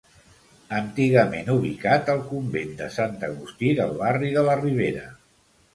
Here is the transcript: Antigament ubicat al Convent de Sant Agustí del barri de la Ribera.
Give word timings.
Antigament 0.77 1.51
ubicat 1.57 2.11
al 2.15 2.23
Convent 2.31 2.75
de 2.83 2.89
Sant 2.99 3.15
Agustí 3.31 3.73
del 3.83 3.97
barri 4.05 4.35
de 4.39 4.51
la 4.51 4.59
Ribera. 4.67 5.11